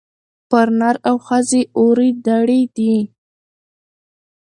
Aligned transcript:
پر 0.49 0.67
نر 0.79 0.95
او 1.09 1.15
ښځي 1.27 1.61
اوري 1.79 2.09
دُرې 2.25 2.61
دي 2.75 2.95